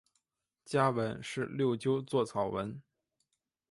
[0.65, 2.81] 家纹是六鸠酢草纹。